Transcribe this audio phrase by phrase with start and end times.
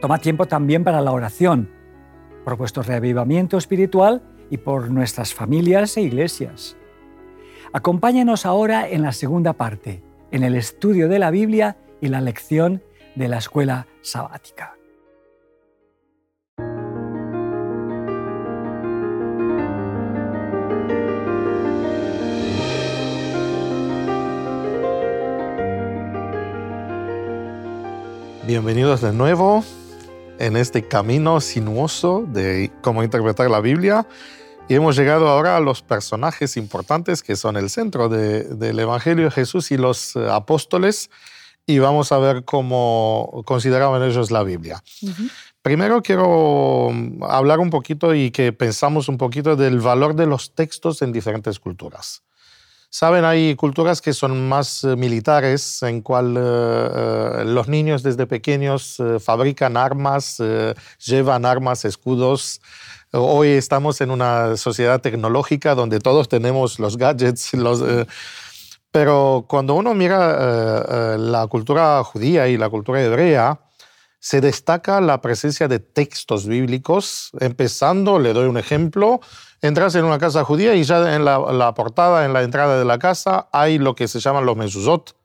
[0.00, 1.68] Toma tiempo también para la oración,
[2.44, 6.78] por vuestro reavivamiento espiritual y por nuestras familias e iglesias.
[7.74, 12.82] Acompáñanos ahora en la segunda parte, en el estudio de la Biblia y la lección
[13.14, 14.74] de la escuela sabática.
[28.46, 29.62] Bienvenidos de nuevo
[30.40, 34.06] en este camino sinuoso de cómo interpretar la Biblia.
[34.68, 39.30] Y hemos llegado ahora a los personajes importantes que son el centro del Evangelio de
[39.30, 41.10] Jesús y los eh, apóstoles.
[41.66, 44.82] Y vamos a ver cómo consideraban ellos la Biblia.
[45.62, 50.54] Primero quiero mm, hablar un poquito y que pensamos un poquito del valor de los
[50.54, 52.22] textos en diferentes culturas.
[52.92, 58.26] Saben, hay culturas que son más eh, militares, en cual eh, eh, los niños desde
[58.26, 60.42] pequeños fabrican armas,
[61.06, 62.60] llevan armas, escudos.
[63.12, 67.52] Hoy estamos en una sociedad tecnológica donde todos tenemos los gadgets,
[68.90, 73.60] pero cuando uno mira la cultura judía y la cultura hebrea,
[74.18, 79.20] se destaca la presencia de textos bíblicos, empezando, le doy un ejemplo,
[79.62, 82.98] entras en una casa judía y ya en la, portada, en la entrada de la
[82.98, 85.16] casa, hay lo que se llaman los mezuzot,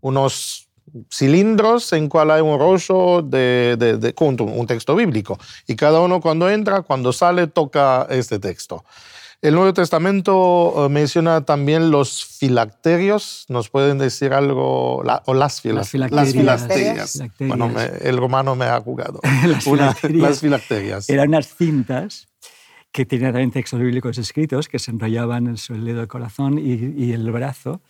[0.00, 0.68] unos
[1.10, 5.38] cilindros en cual hay un rollo de, de, un texto bíblico.
[5.66, 8.84] Y cada uno cuando entra, cuando sale, toca este texto.
[9.44, 13.44] El Nuevo Testamento eh, menciona también los filacterios.
[13.50, 15.02] ¿Nos pueden decir algo?
[15.26, 17.22] o las, filacterias.
[17.38, 17.70] Bueno,
[18.00, 19.20] el romano me ha jugado.
[19.46, 21.10] las, filacterias las filacterias.
[21.10, 22.26] Eran unas cintas
[22.94, 27.10] que tenían también textos bíblicos escritos que se enrollaban en el dedo del corazón y,
[27.10, 27.80] el brazo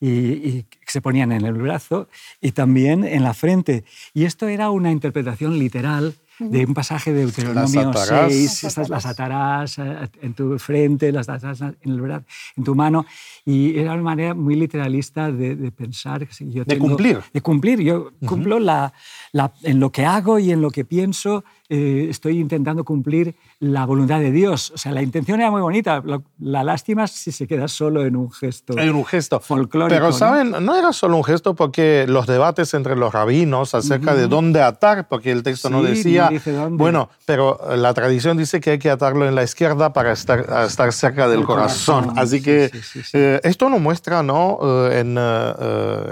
[0.00, 2.08] y, y, se ponían en el brazo
[2.40, 3.84] y también en la frente.
[4.14, 9.78] Y esto era una interpretación literal de un pasaje de Deuteronomio 6, estas las atarás
[9.78, 12.24] eh, en tu frente, las atarás en, el brazo,
[12.56, 13.06] en tu mano,
[13.44, 16.26] y era una manera muy literalista de, pensar.
[16.40, 17.20] Yo de cumplir.
[17.32, 17.80] De cumplir.
[17.80, 18.92] Yo cumplo la,
[19.32, 23.84] la, en lo que hago y en lo que pienso, eh, estoy intentando cumplir la
[23.84, 24.70] voluntad de Dios.
[24.70, 26.00] O sea, la intención era muy bonita.
[26.38, 28.78] La lástima es si se queda solo en un gesto.
[28.78, 29.40] En un gesto.
[29.40, 29.88] Folclórico.
[29.88, 30.52] Pero, ¿saben?
[30.64, 30.76] ¿no?
[30.76, 35.32] era solo un gesto porque los debates entre los rabinos acerca de dónde atar, porque
[35.32, 36.30] el texto no decía.
[36.70, 40.92] Bueno, pero la tradición dice que hay que atarlo en la izquierda para estar, estar
[40.92, 42.12] cerca del corazón.
[42.16, 42.70] Así que
[43.14, 44.60] eh, esto nos muestra, ¿no?
[44.62, 45.18] Eh, en,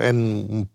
[0.00, 0.68] en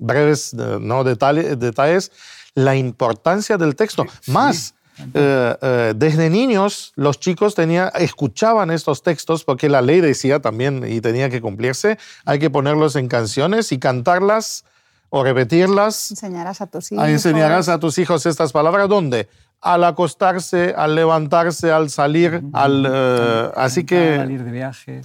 [0.00, 1.04] breves ¿no?
[1.04, 2.10] detalles
[2.54, 4.06] la importancia del texto.
[4.28, 4.74] Más,
[5.12, 10.84] eh, eh, desde niños los chicos tenía, escuchaban estos textos porque la ley decía también
[10.88, 14.64] y tenía que cumplirse, hay que ponerlos en canciones y cantarlas
[15.10, 16.10] o repetirlas.
[16.10, 17.08] Enseñarás a tus hijos.
[17.08, 18.88] Enseñarás a tus hijos estas palabras.
[18.88, 19.28] ¿Dónde?
[19.60, 22.84] Al acostarse, al levantarse, al salir, al...
[22.84, 24.16] Uh, así que...
[24.16, 25.02] Salir de viaje.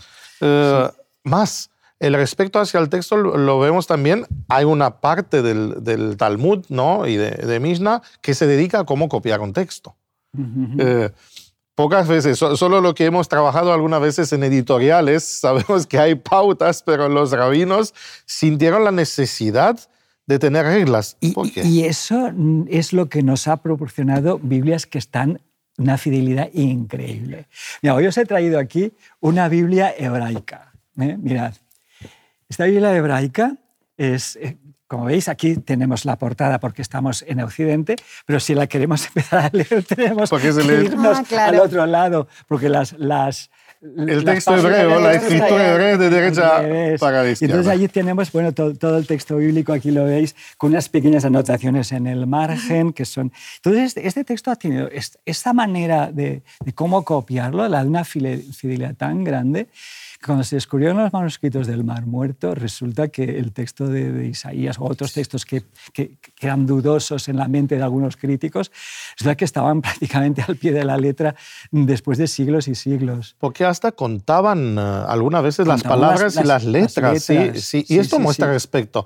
[1.23, 7.07] Más el respecto hacia el texto lo vemos también, hay una parte del, Talmud ¿no?
[7.07, 9.95] y de, de, Mishnah que se dedica a cómo copiar un texto.
[10.77, 11.09] Eh,
[11.75, 16.83] pocas veces, solo lo que hemos trabajado algunas veces en editoriales, sabemos que hay pautas,
[16.83, 17.93] pero los rabinos
[18.25, 19.79] sintieron la necesidad
[20.25, 21.17] de tener reglas.
[21.19, 21.33] Y,
[21.63, 22.31] y eso
[22.69, 25.41] es lo que nos ha proporcionado Biblias que están
[25.79, 27.47] una fidelidad increíble.
[27.81, 28.91] Mira, hoy os he traído aquí
[29.21, 30.73] una Biblia hebraica.
[30.99, 31.17] ¿eh?
[31.17, 31.53] Mirad,
[32.49, 33.57] esta Biblia hebraica
[33.95, 34.57] es, eh,
[34.87, 39.45] como veis, aquí tenemos la portada porque estamos en Occidente, pero si la queremos empezar
[39.45, 42.93] a leer tenemos que irnos ah, al otro lado, porque las...
[42.93, 43.51] las
[43.81, 47.55] el texto hebreo, la escritura hebrea de derecha para la izquierda.
[47.55, 51.93] Entonces allí tenemos bueno, todo, el texto bíblico, aquí lo veis, con unas pequeñas anotaciones
[51.93, 53.31] en el margen que son...
[53.55, 54.89] Entonces este, este texto ha tenido
[55.23, 59.69] esta manera de, de cómo copiarlo, la de una fidelidad tan grande,
[60.23, 64.83] cuando se descubrieron los manuscritos del Mar Muerto, resulta que el texto de, Isaías o
[64.83, 65.63] otros textos que,
[65.93, 68.71] que, eran dudosos en la mente de algunos críticos,
[69.17, 71.35] resulta que estaban prácticamente al pie de la letra
[71.71, 73.35] después de siglos y siglos.
[73.39, 77.23] Porque hasta contaban uh, algunas veces las palabras y las letras.
[77.23, 79.05] sí, sí, y esto muestra respecto.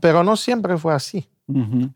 [0.00, 1.28] Pero no siempre fue así.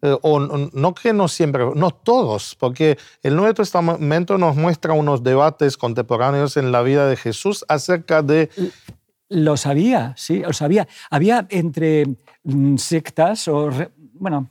[0.02, 5.22] Eh, o no que no siempre, no todos, porque el Nuevo Testamento nos muestra unos
[5.22, 8.50] debates contemporáneos en la vida de Jesús acerca de...
[9.28, 10.86] Lo sabía, sí, lo sabía.
[11.10, 12.06] Había entre
[12.44, 13.70] mm, sectas o,
[14.12, 14.48] bueno,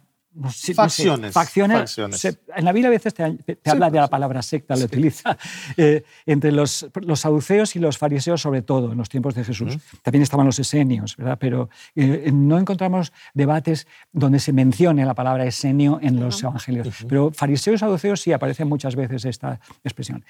[0.75, 1.33] facciones.
[1.33, 1.97] facciones.
[1.97, 3.23] en la Biblia a veces te,
[3.65, 5.37] habla de la palabra secta, lo utiliza.
[5.77, 9.77] Eh, entre los, los, saduceos y los fariseos, sobre todo, en los tiempos de Jesús.
[10.01, 11.37] También estaban los esenios, ¿verdad?
[11.39, 16.87] Pero eh, no encontramos debates donde se mencione la palabra esenio en los evangelios.
[17.07, 20.23] Pero fariseos y saduceos sí aparece muchas veces esta expresión.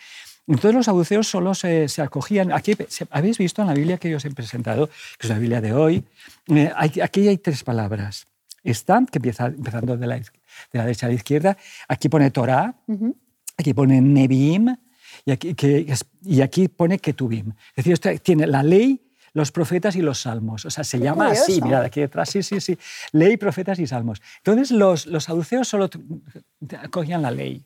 [0.48, 2.52] Entonces los saduceos solo se, acogían.
[2.52, 2.75] Aquí
[3.12, 5.74] habéis visto en la Biblia que yo os he presentado, que es la Biblia de
[5.74, 6.04] hoy.
[6.48, 8.28] Eh, aquí hay tres palabras
[8.66, 10.26] esta, que empieza empezando de la, de
[10.74, 11.58] la derecha a la izquierda.
[11.88, 12.76] Aquí pone Torah,
[13.58, 14.76] aquí pone Nebim
[15.26, 17.54] y aquí, que, y aquí pone Ketubim.
[17.76, 19.02] Es decir, tiene la ley,
[19.34, 20.66] los profetas y los salmos.
[20.66, 22.78] O sea, se llama así, mirad aquí detrás, sí, sí, sí.
[23.12, 24.22] Ley, profetas y salmos.
[24.38, 25.90] Entonces los, los saduceos solo
[26.90, 27.64] cogían la ley.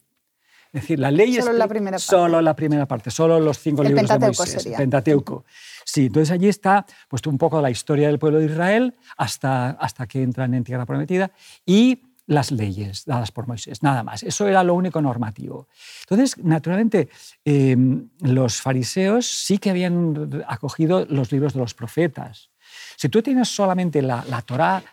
[0.72, 2.06] Es decir, la ley solo es la primera parte.
[2.06, 4.78] solo la primera parte, solo los cinco libros de Moisés, sería.
[4.78, 5.44] Pentateuco.
[5.84, 10.06] Sí, entonces allí está pues, un poco la historia del pueblo de Israel hasta, hasta
[10.06, 11.32] que entran en Tierra Prometida
[11.66, 14.22] y las leyes dadas por Moisés, nada más.
[14.22, 15.68] Eso era lo único normativo.
[16.02, 17.10] Entonces, naturalmente,
[17.44, 22.52] em, los fariseos sí que habían acogido los libros de los profetas.
[22.96, 24.84] Si tú tienes solamente la, la Torá,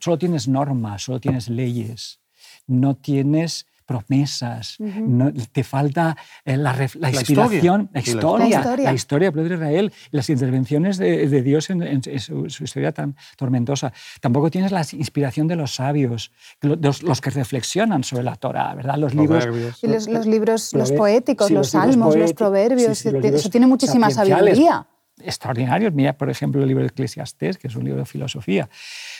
[0.00, 2.20] solo tienes normas, solo tienes leyes,
[2.66, 9.32] no tienes promesas, no, te falta eh, la, la, inspiración, la historia, la historia, del
[9.32, 13.92] pueblo de Israel, las intervenciones de, Dios en, su, historia tan tormentosa.
[14.20, 18.96] Tampoco tienes la inspiración de los sabios, los, los que reflexionan sobre la Torah, ¿verdad?
[18.96, 19.48] Los libros,
[19.82, 24.86] y los, libros, los poéticos, los, salmos, los proverbios, eso tiene muchísima sabiduría
[25.24, 25.92] extraordinarios.
[25.92, 28.68] Mira, por ejemplo, el libro de Eclesiastés, que es un libro de filosofía.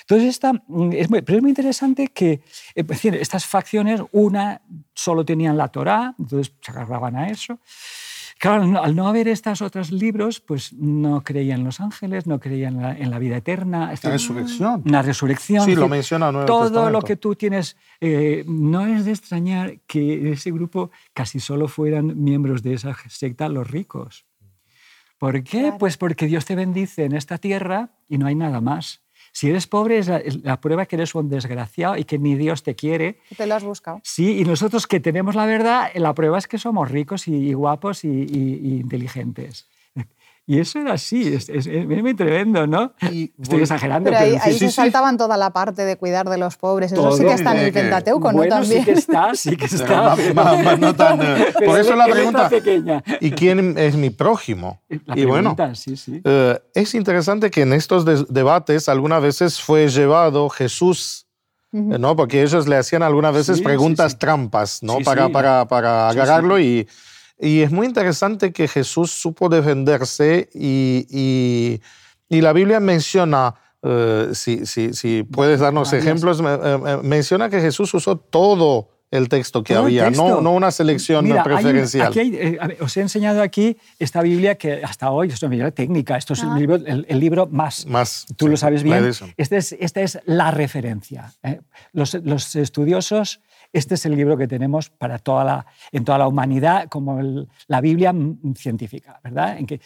[0.02, 2.40] Entonces, esta, mm, es muy, pero es muy interesante que
[2.74, 4.62] eh, decir, estas facciones, una
[4.94, 7.58] solo tenían la Torá, entonces se agarraban a eso.
[8.40, 12.82] Claro, al no haber estos otros libros, pues no creían en los ángeles, no creían
[12.82, 13.92] en la, vida eterna.
[14.02, 14.82] La resurrección.
[14.86, 15.66] La resurrección.
[15.66, 20.14] Sí, lo menciona Nuevo Todo lo que tú tienes, eh, no es de extrañar que
[20.14, 24.24] en ese grupo casi solo fueran miembros de esa secta los ricos.
[25.20, 25.74] ¿Por qué?
[25.78, 29.02] Pues porque Dios te bendice en esta tierra y no hay nada más.
[29.32, 30.08] Si eres pobre es
[30.42, 33.18] la, prueba que eres un desgraciado y que ni Dios te quiere.
[33.36, 34.00] Te lo has buscado.
[34.02, 38.02] Sí, y nosotros que tenemos la verdad, la prueba es que somos ricos y, guapos
[38.02, 39.68] y inteligentes.
[40.50, 41.48] Y eso era así, es,
[41.86, 42.92] muy tremendo, ¿no?
[43.00, 44.10] Estoy exagerando.
[44.10, 46.90] Pero ahí, se saltaban toda la parte de cuidar de los pobres.
[46.90, 48.42] Eso sí que está en el Pentateuco, ¿no?
[48.48, 48.80] También.
[48.80, 50.16] sí que está, sí que está.
[50.76, 51.20] no tan,
[51.64, 52.50] por eso la pregunta,
[53.20, 54.82] ¿y quién es mi prójimo?
[55.06, 56.20] La y bueno, sí, sí.
[56.24, 61.28] Eh, es interesante que en estos debates algunas veces fue llevado Jesús
[61.70, 62.16] ¿no?
[62.16, 64.98] Porque ellos le hacían algunas veces preguntas trampas, ¿no?
[65.04, 66.88] para, para, para agarrarlo y
[67.40, 71.80] y es muy interesante que Jesús supo defenderse y,
[72.28, 77.92] y, la Biblia menciona, eh, si, si, si, puedes darnos ejemplos, eh, menciona que Jesús
[77.94, 82.12] usó todo el texto que había, No, no una selección preferencial.
[82.16, 86.34] Eh, os he enseñado aquí esta Biblia que hasta hoy es una Biblia técnica, esto
[86.34, 87.86] es el, libro, el, libro más.
[87.86, 89.10] más Tú lo sabes bien.
[89.36, 91.32] Este es, esta es la referencia.
[91.92, 93.40] Los, los estudiosos
[93.72, 97.20] este es el libro que tenemos para toda la, en toda la humanidad, como
[97.66, 98.14] la Biblia
[98.54, 99.58] científica, ¿verdad?
[99.58, 99.80] En que,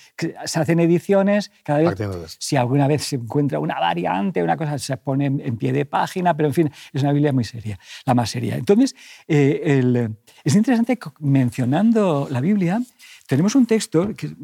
[0.45, 4.97] se hacen ediciones, cada vez, si alguna vez se encuentra una variante, una cosa, se
[4.97, 8.31] pone en, pie de página, pero en fin, es una Biblia muy seria, la más
[8.31, 8.57] seria.
[8.57, 8.95] Entonces,
[9.29, 10.09] eh,
[10.43, 12.81] es interesante mencionando la Biblia,
[13.26, 14.35] tenemos un texto que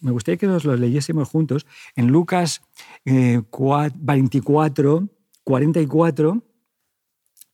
[0.00, 1.66] me gustaría que nos lo leyésemos juntos,
[1.96, 2.62] en Lucas
[3.04, 5.06] 24, eh,
[5.44, 6.42] 44,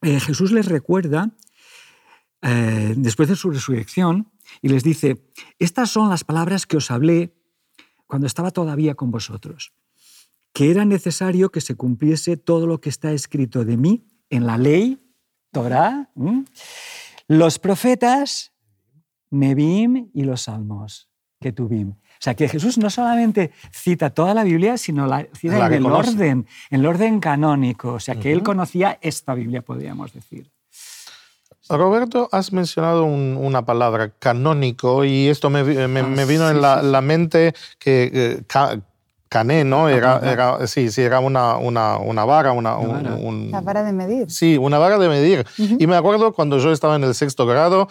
[0.05, 1.31] eh, Jesús les recuerda,
[2.43, 4.31] eh, después de su resurrección,
[4.61, 7.35] y les dice, estas son las palabras que os hablé
[8.07, 9.73] cuando estaba todavía con vosotros,
[10.53, 14.59] que era necesario que se cumpliese todo lo que está escrito de mí en la
[14.59, 15.01] ley,
[15.51, 16.11] Torah,
[17.27, 18.53] los profetas,
[19.31, 21.09] Nebim y los salmos,
[21.41, 21.97] que tuvimos.
[21.97, 25.87] O sea, que Jesús no solamente cita toda la Biblia, sino la cita en el
[25.87, 27.95] orden, en el orden canónico.
[27.95, 30.51] O sea, que él conocía esta Biblia, podríamos decir.
[31.69, 38.11] Roberto, has mencionado una palabra, canónico, y esto me, ah, vino en la, mente que
[38.13, 38.43] eh,
[39.29, 39.89] cané, ¿no?
[39.89, 42.53] Era, sí, sí, era una, una, una vara.
[42.53, 44.31] Una, una vara de medir.
[44.31, 45.47] Sí, una vara de medir.
[45.57, 47.89] Y me acuerdo cuando yo estaba en el sexto grado,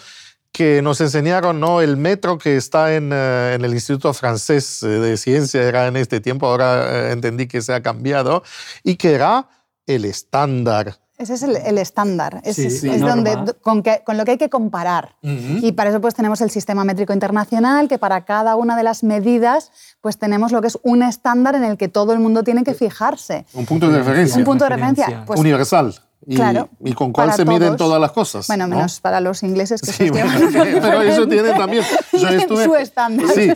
[0.53, 1.81] que nos enseñaron, ¿no?
[1.81, 6.22] El metro que está en, eh, en, el Instituto Francés de Ciencia era en este
[6.22, 8.43] tiempo, ahora eh, entendí que se ha cambiado,
[8.83, 9.50] y que era
[9.88, 15.15] el estándar Ese es el, estándar, es, donde, con, con, lo que hay que comparar.
[15.24, 19.03] Y para eso pues tenemos el sistema métrico internacional, que para cada una de las
[19.03, 22.63] medidas pues tenemos lo que es un estándar en el que todo el mundo tiene
[22.63, 23.45] que fijarse.
[23.53, 24.38] Un punto de referencia.
[24.38, 25.24] Un punto de referencia.
[25.25, 25.95] Pues, Universal.
[26.25, 28.47] Y, claro, y con cuál se miden todas las cosas.
[28.47, 30.11] Bueno, menos para los ingleses que sí,
[30.81, 31.83] pero eso tiene también.
[32.13, 33.27] Yo estuve, su estándar.
[33.33, 33.49] Sí,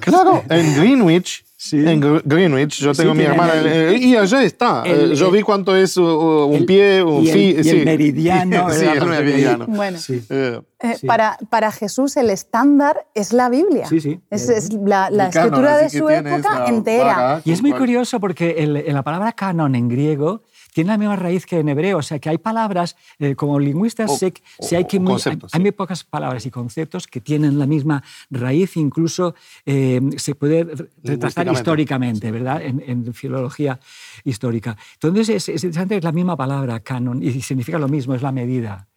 [0.00, 3.52] claro, en Greenwich en Greenwich, yo tengo mi hermana.
[3.92, 4.82] y allá está.
[4.86, 7.54] Eh, yo vi cuánto es un pie, un fi.
[7.56, 8.70] el meridiano.
[8.72, 9.66] sí, el meridiano.
[9.66, 13.86] Bueno, eh, eh, para, para Jesús el estándar es la Biblia.
[13.86, 14.20] Sí, sí.
[14.30, 17.42] Es, la, escritura de su época entera.
[17.44, 20.42] Y es muy curioso porque en la palabra canon en griego
[20.72, 24.18] tiene la misma raíz que en hebreo, o sea que hay palabras, eh, como lingüistas,
[24.18, 24.42] sé, que
[24.76, 25.20] hay, que muy,
[25.52, 29.34] hay, muy pocas palabras y conceptos que tienen la misma raíz, incluso
[29.66, 30.66] eh, se puede
[31.02, 32.62] retratar históricamente, ¿verdad?
[32.62, 33.80] En, filología
[34.24, 34.76] histórica.
[34.94, 38.32] Entonces es, es interesante, es la misma palabra, canon, y significa lo mismo, es la
[38.32, 38.88] medida.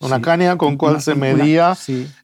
[0.00, 1.76] Una caña con cual se medía.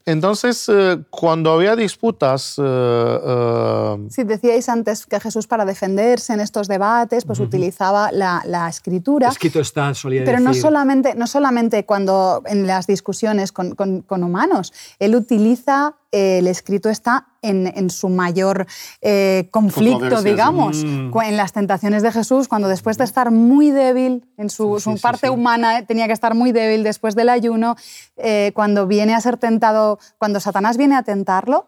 [0.04, 2.56] Entonces, eh, cuando había disputas...
[2.58, 8.42] Eh, eh, sí, decíais antes que Jesús para defenderse en estos debates pues utilizaba la,
[8.44, 9.28] la, escritura.
[9.28, 14.24] Escrito está, solía Pero no solamente, no solamente cuando en las discusiones con, con, con
[14.24, 18.66] humanos, él utiliza el escrito está en, su mayor
[19.00, 21.10] eh, conflicto, digamos, mm.
[21.24, 25.78] en las tentaciones de Jesús, cuando después de estar muy débil, en su, parte humana
[25.78, 27.76] eh, tenía que estar muy débil después del ayuno,
[28.16, 31.66] eh, cuando viene a ser tentado, cuando Satanás viene a tentarlo,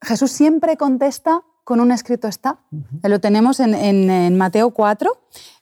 [0.00, 2.58] Jesús siempre contesta con un escrito está.
[3.02, 5.10] Lo tenemos en, Mateo 4.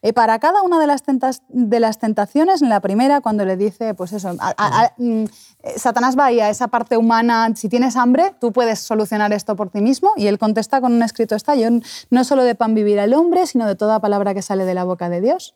[0.02, 1.02] Eh, para cada una de las,
[1.48, 5.28] de las tentaciones, en la primera, cuando le dice, pues eso, mm, eh,
[5.76, 9.70] Satanás va ahí a esa parte humana, si tienes hambre, tú puedes solucionar esto por
[9.70, 11.54] ti mismo, y él contesta con un escrito está.
[11.54, 11.68] Yo
[12.10, 14.84] no solo de pan vivir el hombre, sino de toda palabra que sale de la
[14.84, 15.54] boca de Dios.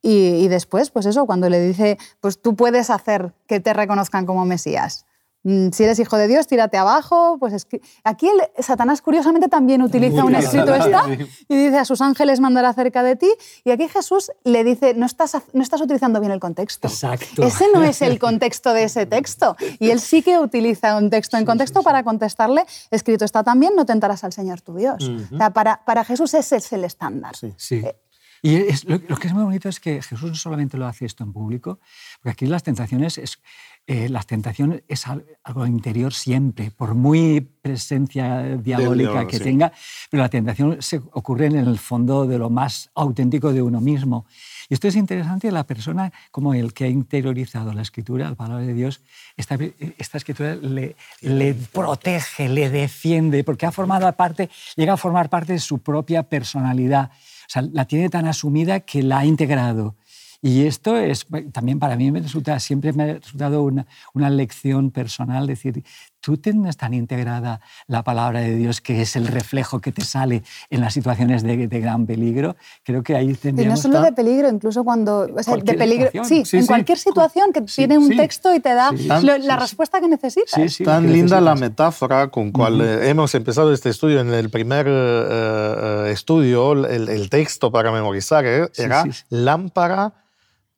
[0.00, 4.26] y, y después, pues eso, cuando le dice, pues tú puedes hacer que te reconozcan
[4.26, 5.05] como Mesías.
[5.46, 7.36] Mm, si eres hijo de Dios, tírate abajo.
[7.38, 7.68] Pues
[8.02, 11.04] Aquí el, Satanás curiosamente también utiliza un escrito está
[11.48, 13.30] y dice a sus ángeles mandará cerca de ti.
[13.62, 16.88] Y aquí Jesús le dice, no estás, no estás utilizando bien el contexto.
[16.88, 17.44] Exacto.
[17.44, 19.56] Ese no es el contexto de ese texto.
[19.78, 23.86] Y él sí que utiliza un texto en contexto para contestarle, escrito está también, no
[23.86, 25.08] tentarás al Señor tu Dios.
[25.54, 27.36] para, para, Jesús ese es el estándar.
[27.56, 27.76] Sí.
[27.76, 27.94] Eh,
[28.42, 31.24] y lo, lo, que es muy bonito es que Jesús no solamente lo hace esto
[31.24, 31.80] en público,
[32.22, 33.40] porque aquí las tentaciones es,
[33.88, 39.72] eh, la tentación es algo interior siempre, por muy presencia diabólica que tenga,
[40.10, 44.26] pero la tentación se ocurre en el fondo de lo más auténtico de uno mismo.
[44.68, 48.64] Y esto es interesante, la persona como el que ha interiorizado la escritura, la palabra
[48.64, 49.02] de Dios,
[49.36, 49.56] esta,
[49.98, 55.52] esta escritura le, le, protege, le defiende, porque ha formado parte, llega a formar parte
[55.52, 57.12] de su propia personalidad.
[57.12, 59.94] O sea, la tiene tan asumida que la ha integrado.
[60.42, 64.90] Y esto es también para mí me resulta, siempre me ha resultado una, una lección
[64.90, 65.82] personal, decir,
[66.26, 70.42] tú tienes tan integrada la palabra de Dios que es el reflejo que te sale
[70.70, 72.56] en las situaciones de, gran peligro.
[72.82, 73.78] Creo que ahí tendríamos...
[73.78, 75.28] Y no solo de peligro, incluso cuando...
[75.32, 78.90] O sea, de peligro, sí, en cualquier situación que tiene un texto y te da
[78.90, 80.78] la respuesta que necesitas.
[80.84, 84.18] tan linda la metáfora con cual eh, hemos empezado este estudio.
[84.18, 90.12] En el primer eh, estudio, el, el, texto para memorizar era lámpara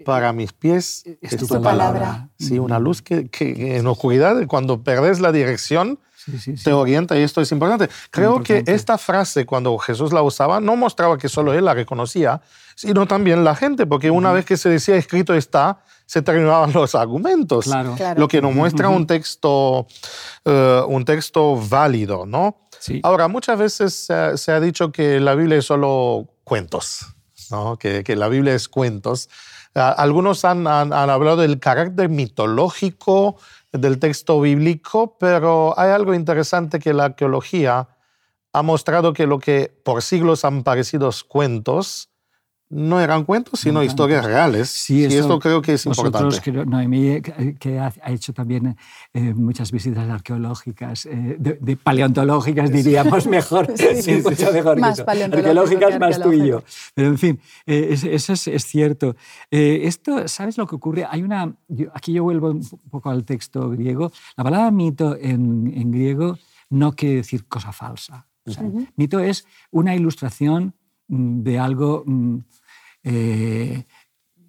[0.04, 2.28] para mis pies es, tu, palabra.
[2.38, 5.98] Sí, una luz que, en oscuridad, cuando perdes la dirección,
[6.62, 7.88] te orienta y esto es importante.
[8.10, 12.42] Creo que esta frase, cuando Jesús la usaba, no mostraba que solo él la reconocía,
[12.74, 16.94] sino también la gente, porque una vez que se decía escrito está, se terminaban los
[16.94, 17.64] argumentos.
[17.64, 17.96] Claro.
[18.16, 19.86] Lo que nos muestra un texto,
[20.44, 22.56] eh, un texto válido, ¿no?
[23.02, 27.06] Ahora, muchas veces se ha, dicho que la Biblia es solo cuentos,
[27.50, 27.76] ¿no?
[27.76, 29.28] que, que la Biblia es cuentos.
[29.74, 33.36] Algunos han, hablado del carácter mitológico
[33.72, 37.88] del texto bíblico, pero hay algo interesante que la arqueología
[38.52, 42.10] ha mostrado que lo que por siglos han parecido cuentos,
[42.70, 44.68] no eran cuentos, sino historias reales.
[44.68, 46.38] Sí, y esto creo que es importante.
[46.42, 47.22] Creo, Noemí,
[47.58, 48.76] que ha, hecho también
[49.14, 56.20] eh, muchas visitas arqueológicas, eh, de, paleontológicas diríamos mejor, sí, mucho mejor más arqueológicas más
[56.20, 56.62] tú y yo.
[56.94, 59.16] Pero en fin, eh, eso es, cierto.
[59.50, 61.06] esto, ¿sabes lo que ocurre?
[61.08, 61.54] Hay una,
[61.94, 64.12] aquí yo vuelvo un poco al texto griego.
[64.36, 68.26] La palabra mito en, en griego no quiere decir cosa falsa.
[68.96, 70.74] Mito es una ilustración
[71.08, 72.38] de algo mm,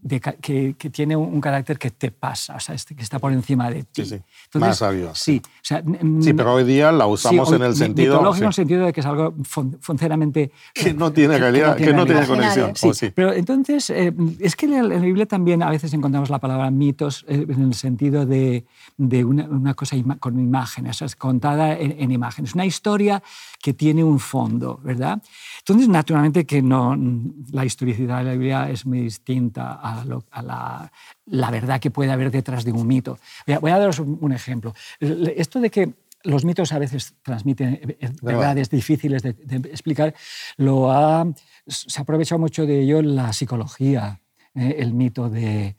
[0.08, 3.70] eh, que, tiene un, carácter que te pasa, o sea, este, que está por encima
[3.70, 4.06] de ti.
[4.06, 4.60] Sí, sí.
[4.60, 5.12] Más sabio.
[5.14, 5.84] Sí, o sea,
[6.22, 8.36] sí, pero hoy día la usamos en el sentido...
[8.36, 9.34] En el sentido de que es algo
[9.80, 10.52] funcionalmente...
[10.74, 12.74] Que no tiene realidad, que no tiene, conexión.
[12.76, 16.72] Sí, pero entonces, eh, es que en la Biblia también a veces encontramos la palabra
[16.72, 18.66] mitos eh, en el sentido de,
[18.98, 22.54] de una, cosa con imágenes, es contada en, en imágenes.
[22.54, 23.22] Una historia
[23.62, 25.22] que tiene un fondo, ¿verdad?
[25.60, 26.98] Entonces, naturalmente que no,
[27.52, 32.64] la historicidad de la Biblia es muy distinta a, la, verdad que puede haber detrás
[32.64, 33.20] de un mito.
[33.62, 34.74] Voy a, daros un, ejemplo.
[35.00, 35.94] Esto de que
[36.24, 39.30] los mitos a veces transmiten eh, eh, verdades difíciles de,
[39.72, 40.14] explicar,
[40.58, 41.26] lo ha,
[41.68, 44.20] se ha aprovechado mucho de ello la psicología,
[44.54, 45.76] eh, el mito de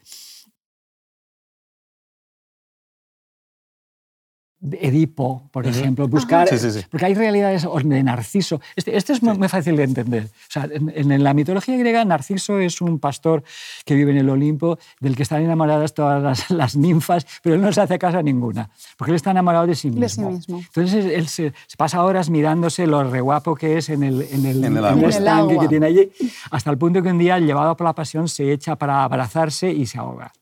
[4.62, 6.46] Edipo, por ejemplo, buscar,
[6.90, 8.60] porque hay realidades de Narciso.
[8.76, 10.24] Este, este es muy, fácil de entender.
[10.24, 13.42] O sea, en, la mitología griega, Narciso es un pastor
[13.86, 17.72] que vive en el Olimpo, del que están enamoradas todas las, ninfas, pero él no
[17.72, 20.38] se hace caso a ninguna, porque él está enamorado de sí mismo.
[20.46, 24.62] Entonces él se, pasa horas mirándose lo re guapo que es en el, en el,
[24.62, 26.10] en estanque que tiene allí,
[26.50, 29.86] hasta el punto que un día, llevado por la pasión, se echa para abrazarse y
[29.86, 30.32] se ahoga.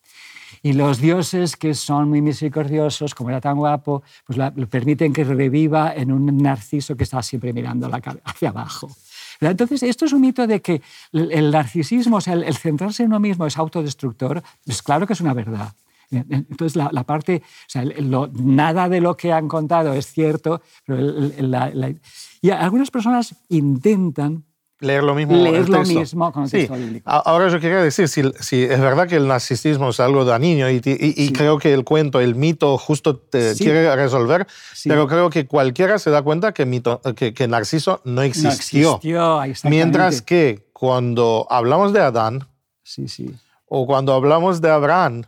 [0.63, 5.25] Y los dioses, que son muy misericordiosos, como era tan guapo, pues lo permiten que
[5.25, 7.91] reviva en un narciso que está siempre mirando
[8.25, 8.89] hacia abajo.
[9.41, 13.21] Entonces, esto es un mito de que el narcisismo, o sea, el, centrarse en uno
[13.21, 15.73] mismo es autodestructor, pues claro que es una verdad.
[16.11, 17.85] Entonces, la, parte, o sea,
[18.33, 21.31] nada de lo que han contado es cierto, pero
[22.41, 24.45] y algunas personas intentan
[24.81, 25.37] leer lo mismo.
[25.37, 27.11] Leer lo mismo con el texto bíblico.
[27.11, 30.81] Ahora yo quería decir, si, si, es verdad que el narcisismo es algo dañino y,
[30.85, 34.47] y, creo que el cuento, el mito justo te quiere resolver,
[34.85, 39.01] pero creo que cualquiera se da cuenta que, mito, que, que Narciso no existió.
[39.03, 42.49] No existió Mientras que cuando hablamos de Adán
[42.83, 43.35] sí, sí.
[43.67, 45.25] o cuando hablamos de Abraham,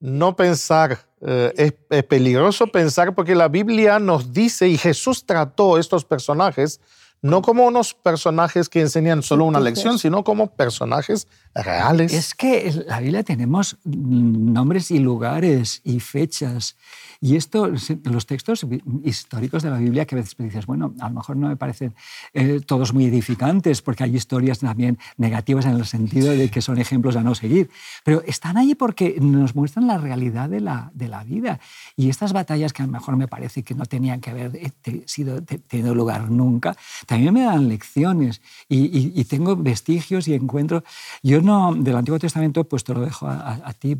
[0.00, 5.78] no pensar, eh, es, es peligroso pensar porque la Biblia nos dice y Jesús trató
[5.78, 6.80] estos personajes
[7.22, 12.12] no como unos personajes que enseñan solo una lección, sino como personajes reales.
[12.12, 16.76] Es que en la Biblia tenemos nombres y lugares y fechas
[17.24, 17.70] y esto,
[18.02, 18.66] los textos
[19.04, 21.94] históricos de la Biblia, que a veces dices, bueno, a lo mejor no me parecen
[22.34, 26.78] eh, todos muy edificantes, porque hay historias también negativas en el sentido de que son
[26.78, 27.70] ejemplos a no seguir,
[28.02, 31.60] pero están ahí porque nos muestran la realidad de la, de la vida.
[31.94, 35.04] Y estas batallas que a lo mejor me parece que no tenían que haber eh,
[35.06, 36.76] sido, tenido lugar nunca,
[37.12, 40.82] también me dan lecciones y, y, tengo vestigios y encuentro.
[41.22, 43.98] Yo no, del Antiguo Testamento, pues te lo dejo a, a, ti,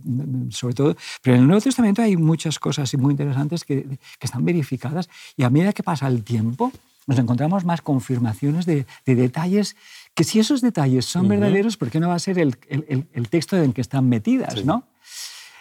[0.49, 3.99] sobre todo, pero en el Nuevo Testamento hay muchas cosas y muy interesantes que, que,
[4.27, 6.73] están verificadas y a medida que pasa el tiempo
[7.07, 9.77] nos encontramos más confirmaciones de, de detalles
[10.15, 13.29] que si esos detalles son verdaderos, ¿por qué no va a ser el, el, el
[13.29, 14.65] texto en que están metidas?
[14.65, 14.85] ¿no?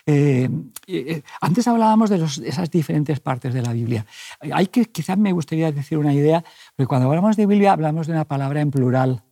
[0.05, 0.49] Eh,
[0.87, 4.05] eh, antes hablábamos de los, esas diferentes partes de la Biblia.
[4.53, 6.43] Hay que, quizás me gustaría decir una idea,
[6.75, 9.23] porque cuando hablamos de Biblia hablamos de una palabra en plural.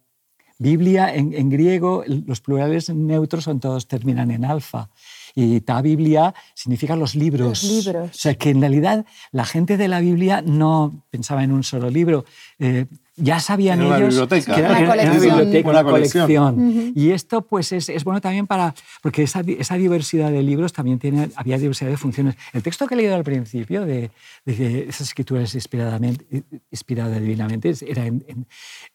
[0.61, 4.89] Biblia en, en griego, los plurales neutros son todos terminan en alfa.
[5.33, 7.63] Y ta Biblia significa los libros.
[7.63, 8.09] Los libros.
[8.09, 11.89] O sea, que en realidad la gente de la Biblia no pensaba en un solo
[11.89, 12.25] libro.
[12.57, 12.87] Eh,
[13.21, 15.65] ya sabían ellos que era una, colección.
[15.65, 16.93] Una colección.
[16.95, 20.99] Y esto pues es, es, bueno también para, porque esa, esa, diversidad de libros también
[20.99, 22.35] tiene, había diversidad de funciones.
[22.53, 24.11] El texto que he leído al principio de,
[24.45, 28.23] de esas escrituras inspiradamente, inspiradas divinamente era en,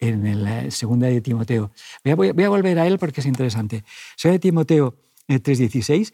[0.00, 1.70] en, la segunda de Timoteo.
[2.04, 3.84] Voy a, voy a, volver a él porque es interesante.
[4.16, 4.94] Segunda de Timoteo
[5.28, 6.12] 3.16.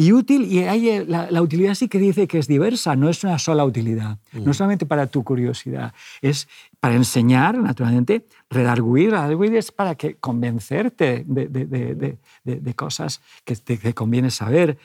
[0.00, 3.22] Y útil, y hay eh, la, utilidad sí que dice que es diversa, no es
[3.22, 4.54] una sola utilidad, no mm.
[4.54, 6.48] solamente para tu curiosidad, es
[6.80, 13.92] para enseñar, naturalmente, redarguir, redarguir es para que convencerte de, de, de, cosas que te,
[13.92, 14.78] conviene saber,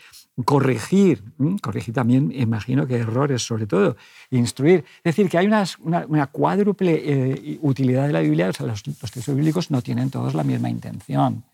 [0.44, 1.24] corregir,
[1.62, 3.96] corregir también, imagino que errores sobre todo,
[4.32, 4.84] instruir.
[4.98, 5.64] Es decir, que hay una,
[6.10, 10.10] una, cuádruple eh, utilidad de la Biblia, o sea, los, los textos bíblicos no tienen
[10.10, 11.46] todos la misma intención.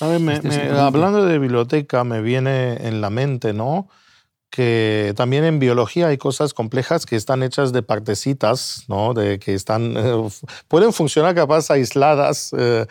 [0.00, 3.88] Este hablando de biblioteca, me viene en la mente, ¿no?
[4.50, 9.14] Que también en biología hay cosas complejas que están hechas de partecitas, ¿no?
[9.14, 9.94] De que están,
[10.68, 12.54] pueden funcionar capaz aisladas.
[12.56, 12.86] Eh,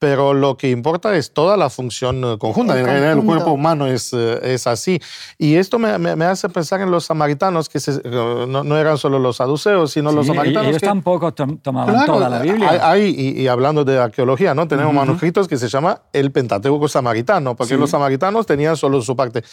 [0.00, 2.76] pero lo que importa es toda la función eh, conjunta.
[2.76, 4.98] en realidad el cuerpo humano es, eh, es así.
[5.36, 9.18] Y esto me, me, hace pensar en los samaritanos, que eh, no, no, eran solo
[9.18, 10.70] los saduceos, sino los samaritanos.
[10.70, 12.80] Ellos tampoco tomaban toda la Biblia.
[12.82, 14.66] Hay, y, hablando de arqueología, ¿no?
[14.66, 19.44] tenemos manuscritos que se llama el Pentateuco samaritano, porque los samaritanos tenían solo su parte.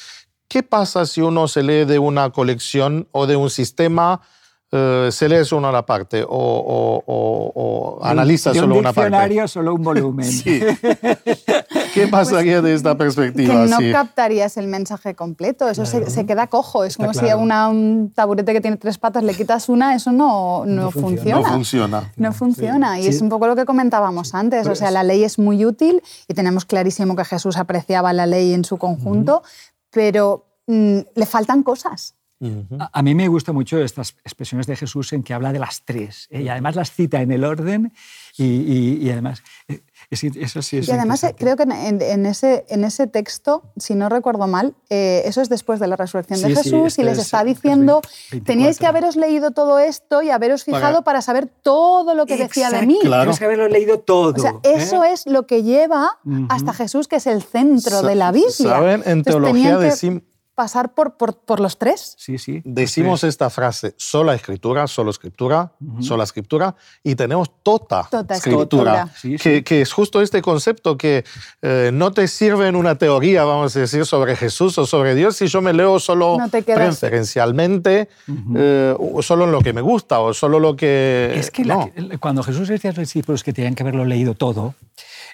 [0.47, 4.21] ¿Qué pasa si uno se lee de una colección o de un sistema
[4.69, 8.99] eh, se lee solo una parte o, analiza solo una parte.
[8.99, 10.29] un diccionario solo un volumen.
[11.93, 13.63] ¿Qué pasaría de esta perspectiva?
[13.63, 16.83] Que no captarías el mensaje completo, eso se, queda cojo.
[16.83, 20.11] Es como si a una, un taburete que tiene tres patas le quitas una, eso
[20.11, 21.39] no, no, funciona.
[21.39, 22.13] No funciona.
[22.17, 22.99] No funciona.
[22.99, 24.67] Y es un poco lo que comentábamos antes.
[24.67, 28.25] o sea, pues la ley es muy útil y tenemos clarísimo que Jesús apreciaba la
[28.25, 29.43] ley en su conjunto,
[29.91, 35.23] pero mm, le faltan cosas a, mí me gustan mucho estas expresiones de Jesús en
[35.23, 36.43] que habla de las tres ¿eh?
[36.43, 37.91] y además las cita en el orden
[38.37, 43.07] y, además eh, eso sí es Y además eh, creo que en, ese, en ese
[43.07, 47.17] texto, si no recuerdo mal, eso es después de la resurrección de Jesús y les
[47.17, 48.01] está diciendo,
[48.45, 52.69] teníais que haberos leído todo esto y haberos fijado para, saber todo lo que decía
[52.69, 52.99] de mí.
[53.01, 53.35] Claro.
[53.35, 54.33] que haberlo leído todo.
[54.35, 56.19] O sea, eso es lo que lleva
[56.49, 58.51] hasta Jesús, que es el centro de la Biblia.
[58.51, 59.01] ¿Saben?
[59.05, 60.21] En teología decimos
[60.57, 62.15] pasar por, por, los tres.
[62.17, 62.63] Sí, sí.
[62.65, 69.07] Decimos esta frase, sola escritura, solo escritura, sola escritura, y tenemos tota, tota escritura,
[69.39, 71.23] que, que, es justo este concepto que
[71.61, 75.35] eh, no te sirve en una teoría, vamos a decir, sobre Jesús o sobre Dios
[75.35, 78.09] si yo me leo solo preferencialmente,
[78.55, 81.33] eh, solo en lo que me gusta o solo lo que...
[81.35, 81.71] Es que
[82.19, 84.73] cuando Jesús decía a los discípulos que tenían que haberlo leído todo,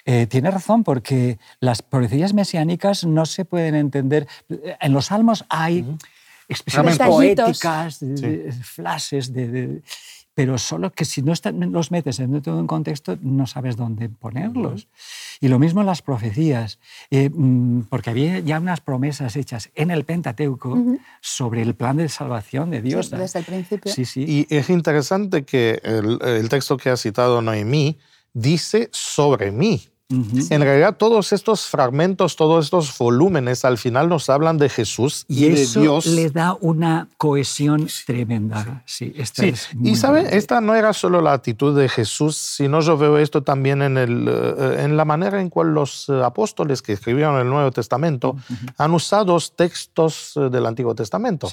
[0.06, 4.26] eh, tiene razón, porque las profecías mesiánicas no se pueden entender.
[4.80, 5.84] En los salmos hay
[6.48, 9.82] expresiones poéticas, de, flashes, de,
[10.34, 11.32] pero solo que si no
[11.70, 14.88] los metes en todo un contexto no sabes dónde ponerlos.
[15.40, 16.78] Y lo mismo en las profecías,
[17.10, 20.76] eh, mm, porque había ya unas promesas hechas en el Pentateuco
[21.20, 23.10] sobre el plan de salvación de Dios.
[23.10, 23.92] desde el principio.
[23.92, 24.24] Sí, sí.
[24.26, 27.98] Y es interesante que el, el texto que ha citado Noemí
[28.32, 29.93] dice sobre mí.
[30.10, 35.48] En realidad, todos estos fragmentos, todos estos volúmenes, al final nos hablan de Jesús y,
[35.48, 36.04] de Dios.
[36.06, 38.82] le da una cohesión tremenda.
[38.84, 39.14] Sí,
[39.82, 43.80] y sabe, esta no era solo la actitud de Jesús, sino yo veo esto también
[43.80, 47.70] en, el, eh, en la manera en cual los eh, apóstoles que escribieron el Nuevo
[47.70, 48.36] Testamento
[48.76, 51.48] han usado textos eh, del Antiguo Testamento.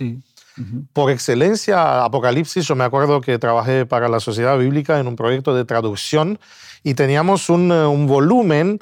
[0.94, 5.56] Por excelencia, Apocalipsis, yo me acuerdo que trabajé para la Sociedad Bíblica en un proyecto
[5.56, 6.40] de traducción
[6.84, 8.80] y teníamos un, eh, un volumen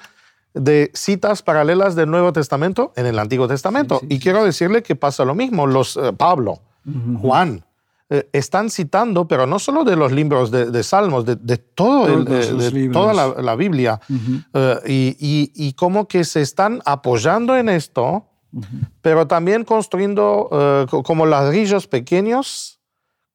[0.54, 4.02] de citas paralelas del Nuevo Testamento en el Antiguo Testamento.
[4.10, 5.68] y quiero decirle que pasa lo mismo.
[5.68, 6.60] Los, eh, Pablo,
[7.22, 7.64] Juan,
[8.10, 13.14] eh, están citando, pero no solo de los libros de, Salmos, de, todo de, toda
[13.40, 14.02] la, Biblia,
[14.88, 18.26] y, y, y, como que se están apoyando en esto,
[19.02, 22.80] pero también construyendo como ladrillos pequeños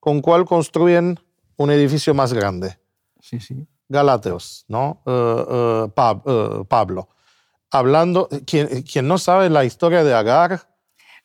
[0.04, 1.18] con cual construyen
[1.56, 2.78] un edificio más grande.
[3.20, 3.66] Sí, sí.
[3.88, 5.02] Galateos, ¿no?
[5.06, 7.08] Eh, eh, eh, Pablo.
[7.70, 10.68] Hablando, quien, quien, no sabe la historia de Agar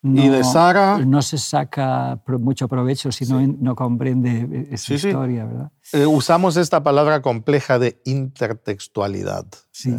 [0.01, 0.99] y de Sara.
[0.99, 5.71] No se saca mucho provecho si no, no, comprende esa historia, ¿verdad?
[6.07, 9.45] usamos esta palabra compleja de intertextualidad.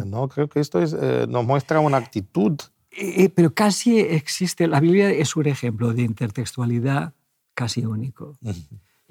[0.05, 0.27] ¿no?
[0.27, 0.93] Creo que esto es,
[1.27, 2.59] nos muestra una actitud.
[3.35, 7.13] Pero casi existe, la Biblia es un ejemplo de intertextualidad
[7.53, 8.37] casi único.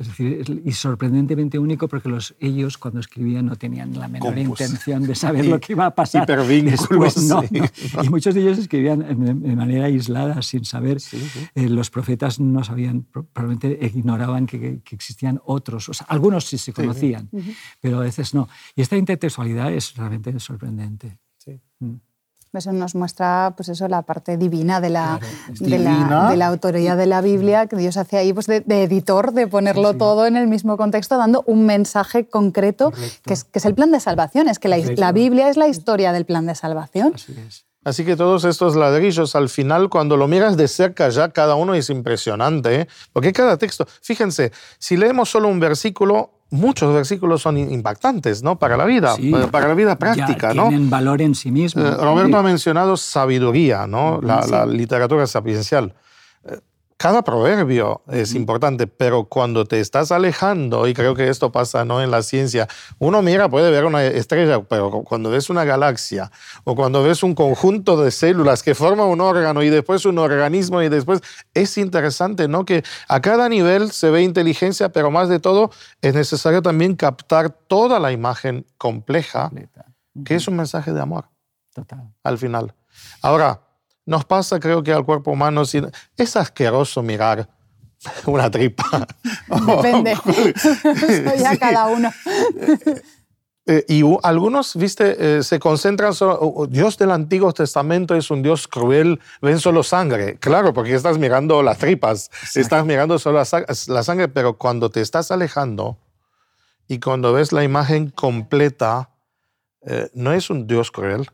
[0.00, 5.06] Es decir, y sorprendentemente único porque los, ellos cuando escribían no tenían la menor intención
[5.06, 6.26] de saber lo que iba a pasar.
[6.26, 7.42] Después, no,
[8.02, 10.96] Y muchos de ellos escribían de manera aislada, sin saber.
[11.54, 15.90] Eh, los profetas no sabían, probablemente ignoraban que, existían otros.
[15.90, 17.28] O sea, algunos sí se conocían,
[17.82, 18.48] pero a veces no.
[18.74, 21.18] Y esta intertextualidad es realmente sorprendente.
[21.36, 21.60] Sí.
[21.80, 21.96] Mm.
[22.52, 25.20] Eso nos muestra pues eso, la parte divina de la,
[25.60, 29.94] de, la, autoría de la Biblia, que Dios hace ahí pues, de, editor, de ponerlo
[29.94, 32.92] todo en el mismo contexto, dando un mensaje concreto,
[33.24, 34.48] que es, que es, el plan de salvación.
[34.48, 37.12] Es que la, la, Biblia es la historia del plan de salvación.
[37.14, 37.70] Así es.
[37.82, 41.74] Así que todos estos ladrillos, al final, cuando lo miras de cerca ya, cada uno
[41.74, 42.88] es impresionante, ¿eh?
[43.12, 48.58] porque cada texto, fíjense, si leemos solo un versículo, muchos versículos son impactantes, ¿no?
[48.58, 50.68] Para la vida, eh, para la vida práctica, ¿no?
[50.68, 51.84] Tienen valor en sí mismos.
[51.84, 54.20] Eh, Roberto ha mencionado sabiduría, ¿no?
[54.22, 55.94] La, la literatura sapiencial
[57.00, 62.02] cada proverbio es importante, pero cuando te estás alejando, y creo que esto pasa ¿no?
[62.02, 66.30] en la ciencia, uno mira, puede ver una estrella, pero cuando ves una galaxia
[66.64, 70.82] o cuando ves un conjunto de células que forma un órgano y después un organismo
[70.82, 71.22] y después,
[71.54, 72.66] es interesante, ¿no?
[72.66, 75.70] Que a cada nivel se ve inteligencia, pero más de todo
[76.02, 79.50] es necesario también captar toda la imagen compleja,
[80.22, 81.30] que es un mensaje de amor.
[81.72, 82.12] Total.
[82.22, 82.74] Al final.
[83.22, 83.62] Ahora,
[84.10, 85.62] nos pasa, creo que al cuerpo humano,
[86.16, 87.48] es asqueroso mirar
[88.26, 89.06] una tripa.
[89.66, 90.16] Depende.
[90.56, 92.10] Soy a cada uno.
[93.66, 98.66] Eh, y algunos, viste, eh, se concentran solo, Dios del Antiguo Testamento es un Dios
[98.66, 100.38] cruel, ven solo sangre.
[100.40, 105.30] Claro, porque estás mirando las tripas, estás mirando solo la, sangre, pero cuando te estás
[105.30, 105.98] alejando
[106.88, 109.10] y cuando ves la imagen completa,
[109.82, 111.30] eh, no es un Dios cruel,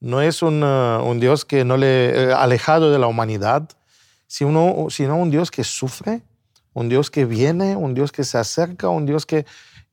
[0.00, 3.68] no es un, un Dios que no le alejado de la humanidad,
[4.26, 6.22] sino, sino un Dios que sufre,
[6.72, 9.46] un Dios que viene, un Dios que se acerca, un Dios que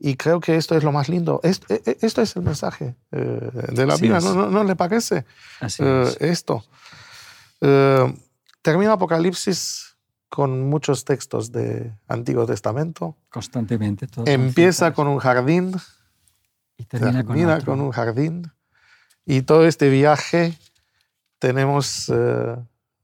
[0.03, 1.39] y creo que esto es lo más lindo.
[1.43, 5.25] Esto, e, e, esto es el mensaje eh, de la Biblia, ¿No, ¿No, le parece
[5.79, 6.65] eh, esto?
[7.61, 8.11] Eh,
[8.63, 9.95] termina Apocalipsis
[10.27, 13.15] con muchos textos de Antiguo Testamento.
[13.29, 14.07] Constantemente.
[14.25, 15.75] Empieza con un jardín
[16.77, 18.51] y termina, con, un jardín.
[19.25, 20.57] Y todo este viaje
[21.39, 22.11] tenemos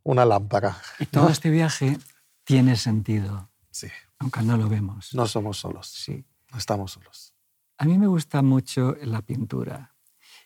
[0.03, 0.77] una lámpara.
[0.99, 1.97] Y todo este viaje
[2.43, 3.49] tiene sentido.
[3.71, 3.87] Sí.
[4.19, 5.13] Aunque no lo vemos.
[5.13, 5.87] No somos solos.
[5.87, 6.25] Sí.
[6.51, 7.33] No estamos solos.
[7.77, 9.93] A mí me gusta mucho la pintura.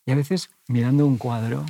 [0.06, 1.66] Y a veces, mirando un cuadro,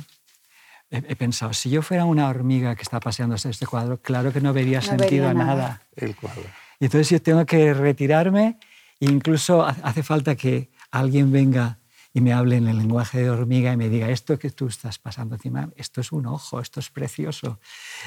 [0.90, 4.52] he, pensado, si yo fuera una hormiga que está paseándose este cuadro, claro que no
[4.52, 5.82] vería sentido a nada.
[5.94, 6.42] El cuadro.
[6.80, 8.58] Y entonces yo tengo que retirarme
[8.98, 11.78] e incluso hace falta que alguien venga
[12.14, 14.98] y me hable en el lenguaje de hormiga y me diga, esto que tú estás
[14.98, 17.58] pasando encima, esto es un ojo, esto es precioso.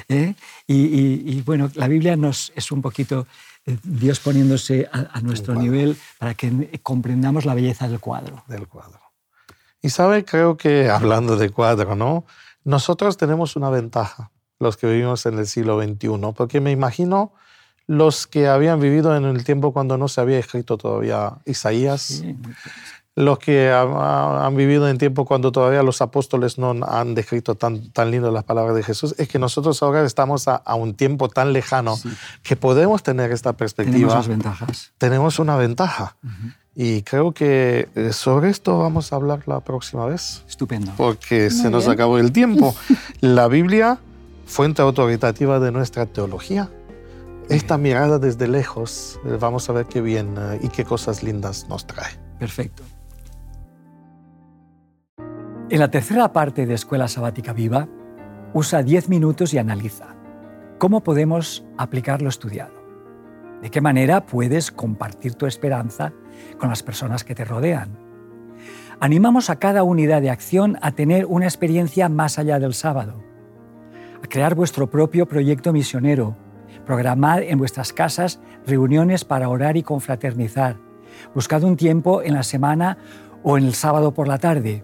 [0.08, 0.36] ¿eh?
[0.68, 3.26] Y, bueno, la Biblia nos es un poquito
[3.66, 8.44] eh, Dios poniéndose a, nuestro nivel para que comprendamos la belleza del cuadro.
[8.48, 9.02] Del cuadro.
[9.82, 12.26] Y sabe, creo que hablando de cuadro, ¿no?
[12.64, 17.34] Nosotros tenemos una ventaja, los que vivimos en el siglo XXI, porque me imagino
[17.88, 22.24] los que habían vivido en el tiempo cuando no se había escrito todavía Isaías,
[23.16, 28.12] los que han, vivido en tiempo cuando todavía los apóstoles no han descrito tan, tan
[28.12, 31.98] lindo las palabras de Jesús, es que nosotros ahora estamos a, un tiempo tan lejano
[32.44, 34.10] que podemos tener esta perspectiva.
[34.10, 34.92] Tenemos ventajas.
[34.98, 36.18] Tenemos una ventaja.
[36.78, 40.44] Y creo que eh, sobre esto vamos a hablar la próxima vez.
[40.46, 40.92] Estupendo.
[40.98, 42.76] Porque se nos acabó el tiempo.
[43.22, 43.98] la Biblia,
[44.46, 46.70] fuente autoritativa de nuestra teología.
[47.48, 51.68] Esta mirada desde lejos, eh, vamos a ver qué bien eh, y qué cosas lindas
[51.70, 52.20] nos trae.
[52.40, 52.84] Perfecto.
[55.68, 57.88] En la tercera parte de Escuela Sabática Viva,
[58.54, 60.16] usa 10 minutos y analiza
[60.78, 62.76] cómo podemos aplicar lo estudiado.
[63.64, 66.14] ¿De qué manera puedes compartir tu esperanza
[66.60, 67.98] con las personas que te rodean?
[69.00, 73.24] Animamos a cada unidad de acción a tener una experiencia más allá del sábado,
[74.24, 76.38] a crear vuestro propio proyecto misionero,
[76.86, 80.78] programar en vuestras casas reuniones para orar y confraternizar,
[81.34, 83.00] buscad un tiempo en la semana
[83.42, 84.84] o en el sábado por la tarde